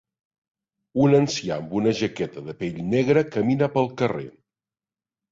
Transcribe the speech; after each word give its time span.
Un 1.07 1.11
ancià 1.17 1.57
amb 1.63 1.75
una 1.79 1.93
jaqueta 1.99 2.43
de 2.47 2.55
pell 2.63 2.79
negra 2.93 3.23
camina 3.35 3.69
pel 3.77 3.91
carrer. 4.01 4.25